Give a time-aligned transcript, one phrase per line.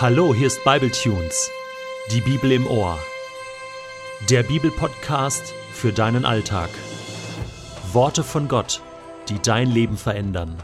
[0.00, 1.50] Hallo, hier ist Bibletunes,
[2.10, 2.98] die Bibel im Ohr.
[4.30, 6.70] Der Bibelpodcast für deinen Alltag.
[7.92, 8.80] Worte von Gott,
[9.28, 10.56] die dein Leben verändern.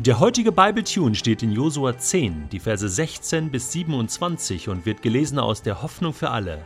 [0.00, 5.38] Der heutige Bibletune steht in Josua 10, die Verse 16 bis 27 und wird gelesen
[5.38, 6.62] aus der Hoffnung für alle.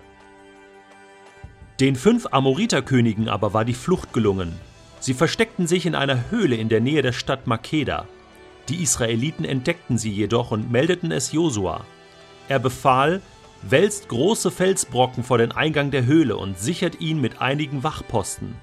[1.79, 4.59] Den fünf Amoriterkönigen aber war die Flucht gelungen.
[4.99, 8.09] Sie versteckten sich in einer Höhle in der Nähe der Stadt Makeda.
[8.69, 11.85] Die Israeliten entdeckten sie jedoch und meldeten es Josua.
[12.49, 13.23] Er befahl,
[13.63, 18.55] wälzt große Felsbrocken vor den Eingang der Höhle und sichert ihn mit einigen Wachposten.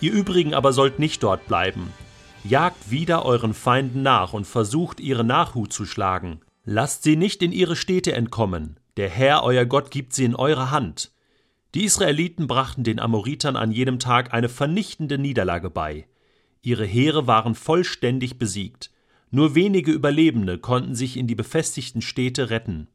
[0.00, 1.92] Ihr übrigen aber sollt nicht dort bleiben.
[2.44, 6.40] Jagt wieder euren Feinden nach und versucht ihre Nachhut zu schlagen.
[6.64, 8.78] Lasst sie nicht in ihre Städte entkommen.
[8.96, 11.12] Der Herr, euer Gott, gibt sie in eure Hand.
[11.74, 16.06] Die Israeliten brachten den Amoritern an jedem Tag eine vernichtende Niederlage bei.
[16.62, 18.90] Ihre Heere waren vollständig besiegt.
[19.30, 22.88] Nur wenige Überlebende konnten sich in die befestigten Städte retten.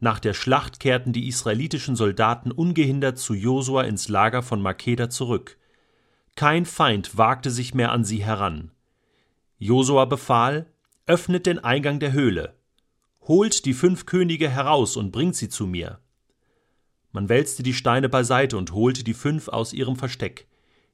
[0.00, 5.56] Nach der Schlacht kehrten die israelitischen Soldaten ungehindert zu Josua ins Lager von Makeda zurück.
[6.36, 8.72] Kein Feind wagte sich mehr an sie heran.
[9.58, 10.66] Josua befahl:
[11.06, 12.54] Öffnet den Eingang der Höhle.
[13.22, 16.00] Holt die fünf Könige heraus und bringt sie zu mir.
[17.12, 20.48] Man wälzte die Steine beiseite und holte die fünf aus ihrem Versteck: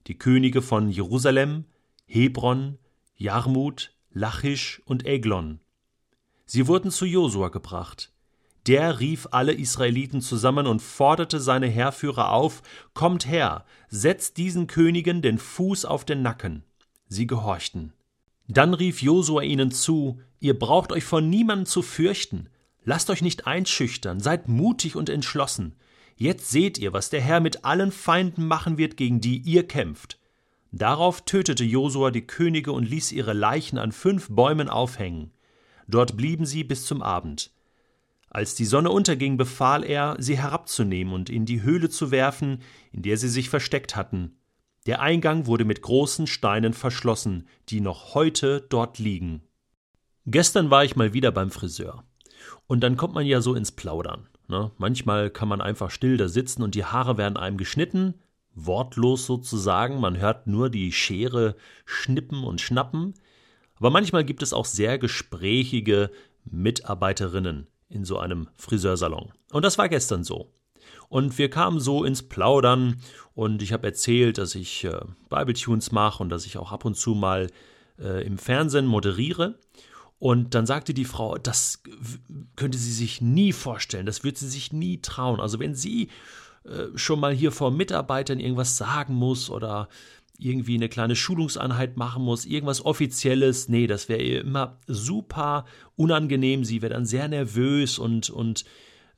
[0.07, 1.65] die Könige von Jerusalem,
[2.07, 2.79] Hebron,
[3.17, 5.61] Jarmut, Lachisch und Eglon.
[6.45, 8.13] Sie wurden zu Josua gebracht.
[8.67, 15.23] Der rief alle Israeliten zusammen und forderte seine Heerführer auf: Kommt her, setzt diesen Königen
[15.23, 16.65] den Fuß auf den Nacken.
[17.07, 17.93] Sie gehorchten.
[18.49, 22.49] Dann rief Josua ihnen zu: Ihr braucht euch vor niemandem zu fürchten.
[22.85, 25.77] Lasst euch nicht einschüchtern, seid mutig und entschlossen.
[26.17, 30.20] Jetzt seht ihr, was der Herr mit allen Feinden machen wird, gegen die ihr kämpft.
[30.73, 35.33] Darauf tötete Josua die Könige und ließ ihre Leichen an fünf Bäumen aufhängen.
[35.89, 37.51] Dort blieben sie bis zum Abend.
[38.29, 43.03] Als die Sonne unterging, befahl er, sie herabzunehmen und in die Höhle zu werfen, in
[43.03, 44.37] der sie sich versteckt hatten.
[44.87, 49.43] Der Eingang wurde mit großen Steinen verschlossen, die noch heute dort liegen.
[50.27, 52.05] Gestern war ich mal wieder beim Friseur.
[52.69, 54.29] Und dann kommt man ja so ins Plaudern.
[54.47, 54.71] Ne?
[54.79, 58.15] Manchmal kann man einfach still da sitzen und die Haare werden einem geschnitten,
[58.67, 63.15] wortlos sozusagen, man hört nur die Schere schnippen und schnappen,
[63.77, 66.11] aber manchmal gibt es auch sehr gesprächige
[66.45, 69.33] Mitarbeiterinnen in so einem Friseursalon.
[69.53, 70.53] Und das war gestern so.
[71.09, 73.01] Und wir kamen so ins Plaudern
[73.35, 76.97] und ich habe erzählt, dass ich äh, Bibletunes mache und dass ich auch ab und
[76.97, 77.49] zu mal
[77.99, 79.59] äh, im Fernsehen moderiere.
[80.21, 81.83] Und dann sagte die Frau, das
[82.55, 85.41] könnte sie sich nie vorstellen, das wird sie sich nie trauen.
[85.41, 86.11] Also wenn sie
[86.71, 89.89] äh, schon mal hier vor Mitarbeitern irgendwas sagen muss oder
[90.39, 93.69] irgendwie eine kleine Schulungseinheit machen muss, irgendwas Offizielles.
[93.69, 95.67] Nee, das wäre ihr immer super
[95.97, 96.65] unangenehm.
[96.65, 98.65] Sie wäre dann sehr nervös und, und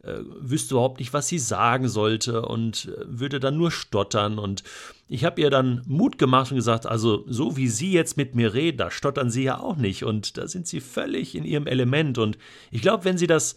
[0.03, 4.39] äh, wüsste überhaupt nicht, was sie sagen sollte und äh, würde dann nur stottern.
[4.39, 4.65] Und
[5.07, 8.55] ich habe ihr dann Mut gemacht und gesagt, also so wie Sie jetzt mit mir
[8.55, 10.05] reden, da stottern Sie ja auch nicht.
[10.05, 12.19] Und da sind Sie völlig in Ihrem Element.
[12.19, 12.37] Und
[12.71, 13.55] ich glaube, wenn Sie das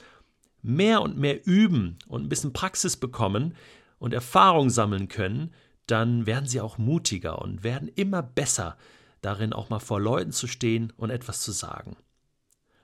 [0.61, 3.55] mehr und mehr üben und ein bisschen Praxis bekommen
[4.00, 5.53] und Erfahrung sammeln können,
[5.88, 8.78] dann werden sie auch mutiger und werden immer besser
[9.22, 11.97] darin, auch mal vor Leuten zu stehen und etwas zu sagen.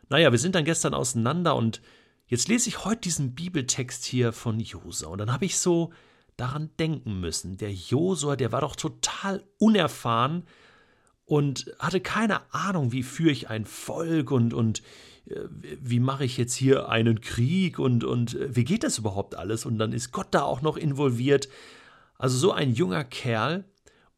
[0.09, 1.81] Naja, wir sind dann gestern auseinander und
[2.27, 5.93] jetzt lese ich heute diesen Bibeltext hier von Josua und dann habe ich so
[6.37, 7.57] daran denken müssen.
[7.57, 10.43] Der Josua, der war doch total unerfahren
[11.31, 14.81] und hatte keine Ahnung, wie führe ich ein Volk und, und
[15.27, 19.35] äh, wie mache ich jetzt hier einen Krieg und, und äh, wie geht das überhaupt
[19.35, 19.65] alles?
[19.65, 21.47] Und dann ist Gott da auch noch involviert.
[22.17, 23.63] Also so ein junger Kerl.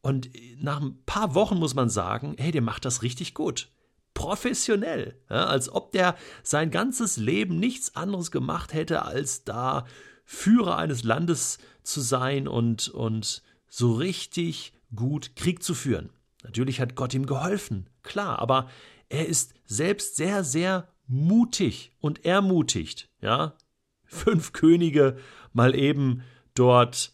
[0.00, 3.68] Und nach ein paar Wochen muss man sagen, hey, der macht das richtig gut.
[4.14, 5.16] Professionell.
[5.30, 9.86] Ja, als ob der sein ganzes Leben nichts anderes gemacht hätte, als da
[10.24, 16.10] Führer eines Landes zu sein und, und so richtig gut Krieg zu führen.
[16.44, 18.68] Natürlich hat Gott ihm geholfen, klar, aber
[19.08, 23.56] er ist selbst sehr, sehr mutig und ermutigt, ja,
[24.04, 25.16] fünf Könige
[25.52, 26.22] mal eben
[26.54, 27.12] dort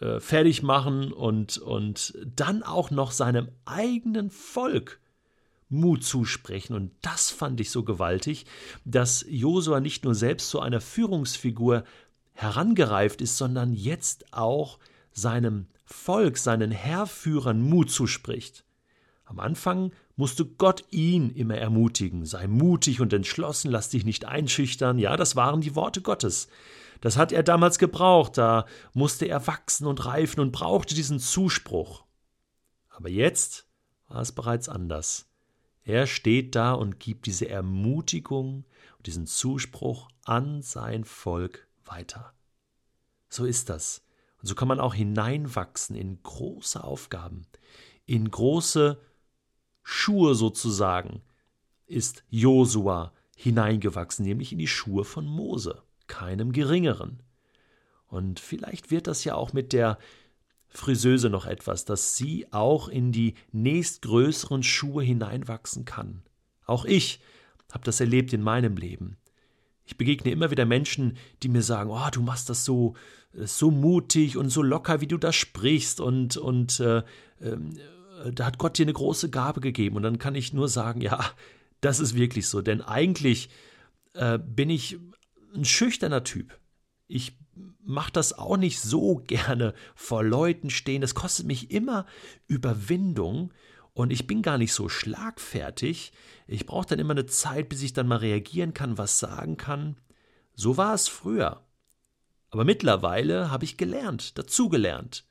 [0.00, 5.00] äh, fertig machen und, und dann auch noch seinem eigenen Volk
[5.68, 6.74] Mut zusprechen.
[6.74, 8.46] Und das fand ich so gewaltig,
[8.84, 11.84] dass Josua nicht nur selbst zu einer Führungsfigur
[12.32, 14.78] herangereift ist, sondern jetzt auch
[15.12, 18.64] seinem Volk, seinen Herrführern Mut zuspricht.
[19.24, 22.26] Am Anfang musste Gott ihn immer ermutigen.
[22.26, 24.98] Sei mutig und entschlossen, lass dich nicht einschüchtern.
[24.98, 26.48] Ja, das waren die Worte Gottes.
[27.00, 32.04] Das hat er damals gebraucht, da musste er wachsen und reifen und brauchte diesen Zuspruch.
[32.90, 33.66] Aber jetzt
[34.08, 35.26] war es bereits anders.
[35.84, 38.64] Er steht da und gibt diese Ermutigung
[38.98, 42.34] und diesen Zuspruch an sein Volk weiter.
[43.30, 44.02] So ist das.
[44.40, 47.46] Und so kann man auch hineinwachsen in große Aufgaben,
[48.06, 49.00] in große
[49.82, 51.22] Schuhe sozusagen,
[51.86, 57.22] ist Josua hineingewachsen, nämlich in die Schuhe von Mose, keinem geringeren.
[58.06, 59.98] Und vielleicht wird das ja auch mit der
[60.68, 66.22] Friseuse noch etwas, dass sie auch in die nächstgrößeren Schuhe hineinwachsen kann.
[66.64, 67.20] Auch ich
[67.72, 69.16] habe das erlebt in meinem Leben.
[69.90, 72.94] Ich begegne immer wieder Menschen, die mir sagen, oh, du machst das so,
[73.34, 77.02] äh, so mutig und so locker, wie du da sprichst und, und äh, äh,
[78.32, 79.96] da hat Gott dir eine große Gabe gegeben.
[79.96, 81.18] Und dann kann ich nur sagen, ja,
[81.80, 82.62] das ist wirklich so.
[82.62, 83.50] Denn eigentlich
[84.14, 84.98] äh, bin ich
[85.56, 86.56] ein schüchterner Typ.
[87.08, 87.36] Ich
[87.84, 91.00] mache das auch nicht so gerne vor Leuten stehen.
[91.00, 92.06] Das kostet mich immer
[92.46, 93.52] Überwindung
[94.00, 96.12] und ich bin gar nicht so schlagfertig.
[96.46, 99.96] Ich brauche dann immer eine Zeit, bis ich dann mal reagieren kann, was sagen kann.
[100.54, 101.62] So war es früher.
[102.48, 105.26] Aber mittlerweile habe ich gelernt, dazugelernt.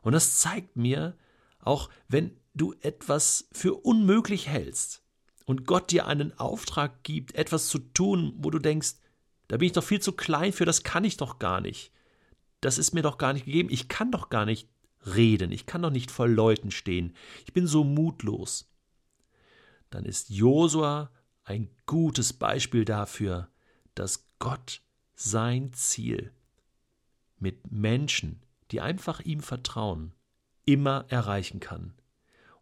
[0.00, 1.14] Und das zeigt mir,
[1.60, 5.02] auch wenn du etwas für unmöglich hältst
[5.44, 8.94] und Gott dir einen Auftrag gibt, etwas zu tun, wo du denkst,
[9.48, 11.92] da bin ich doch viel zu klein für, das kann ich doch gar nicht.
[12.62, 13.68] Das ist mir doch gar nicht gegeben.
[13.70, 14.68] Ich kann doch gar nicht
[15.06, 15.52] reden.
[15.52, 17.14] Ich kann doch nicht vor Leuten stehen.
[17.44, 18.70] Ich bin so mutlos.
[19.90, 21.10] Dann ist Josua
[21.44, 23.48] ein gutes Beispiel dafür,
[23.94, 24.82] dass Gott
[25.14, 26.32] sein Ziel
[27.38, 30.12] mit Menschen, die einfach ihm vertrauen,
[30.64, 31.94] immer erreichen kann.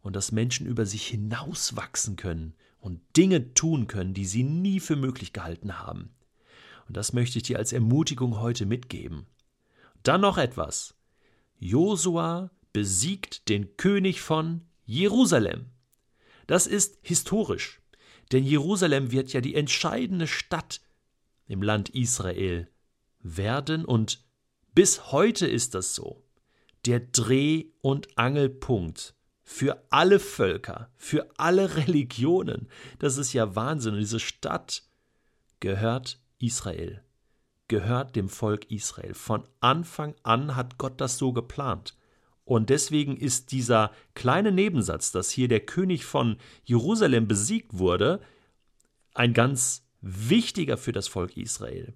[0.01, 4.95] Und dass Menschen über sich hinauswachsen können und Dinge tun können, die sie nie für
[4.95, 6.13] möglich gehalten haben.
[6.87, 9.25] Und das möchte ich dir als Ermutigung heute mitgeben.
[10.03, 10.93] Dann noch etwas.
[11.57, 15.67] Josua besiegt den König von Jerusalem.
[16.47, 17.81] Das ist historisch,
[18.31, 20.81] denn Jerusalem wird ja die entscheidende Stadt
[21.47, 22.69] im Land Israel
[23.21, 24.23] werden und
[24.73, 26.21] bis heute ist das so.
[26.85, 32.67] Der Dreh- und Angelpunkt für alle Völker, für alle Religionen.
[32.99, 33.93] Das ist ja Wahnsinn.
[33.93, 34.83] Und diese Stadt
[35.61, 37.04] gehört Israel,
[37.67, 39.13] gehört dem Volk Israel.
[39.13, 41.97] Von Anfang an hat Gott das so geplant.
[42.43, 48.21] Und deswegen ist dieser kleine Nebensatz, dass hier der König von Jerusalem besiegt wurde,
[49.15, 51.93] ein ganz wichtiger für das Volk Israel.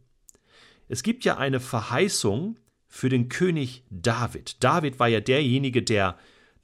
[0.88, 2.58] Es gibt ja eine Verheißung
[2.88, 4.64] für den König David.
[4.64, 6.18] David war ja derjenige, der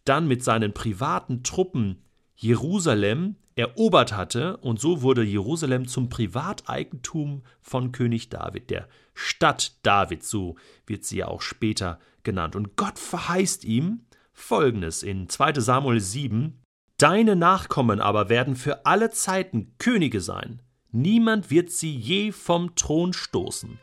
[0.04, 2.02] dann mit seinen privaten Truppen
[2.36, 10.24] Jerusalem erobert hatte, und so wurde Jerusalem zum Privateigentum von König David, der Stadt David,
[10.24, 12.56] so wird sie ja auch später genannt.
[12.56, 14.02] Und Gott verheißt ihm
[14.34, 16.62] folgendes in 2 Samuel 7:
[16.98, 20.62] Deine Nachkommen aber werden für alle Zeiten Könige sein.
[20.92, 23.80] Niemand wird sie je vom Thron stoßen.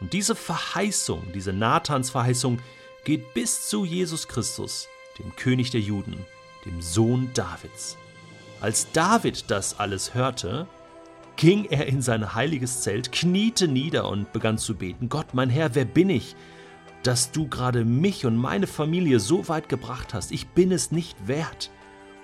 [0.00, 2.58] Und diese Verheißung, diese Nathans Verheißung,
[3.04, 4.88] geht bis zu Jesus Christus,
[5.18, 6.16] dem König der Juden,
[6.64, 7.96] dem Sohn Davids.
[8.60, 10.66] Als David das alles hörte,
[11.36, 15.74] ging er in sein heiliges Zelt, kniete nieder und begann zu beten, Gott, mein Herr,
[15.74, 16.36] wer bin ich,
[17.02, 20.32] dass du gerade mich und meine Familie so weit gebracht hast?
[20.32, 21.70] Ich bin es nicht wert.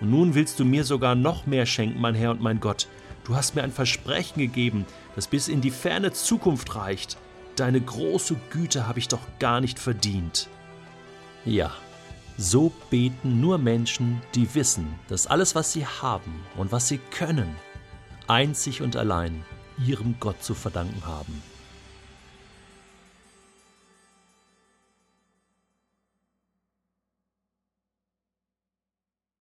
[0.00, 2.88] Und nun willst du mir sogar noch mehr schenken, mein Herr und mein Gott.
[3.24, 7.18] Du hast mir ein Versprechen gegeben, das bis in die ferne Zukunft reicht.
[7.56, 10.48] Deine große Güte habe ich doch gar nicht verdient.
[11.44, 11.72] Ja,
[12.40, 17.54] so beten nur Menschen, die wissen, dass alles, was sie haben und was sie können,
[18.28, 19.44] einzig und allein
[19.86, 21.42] ihrem Gott zu verdanken haben.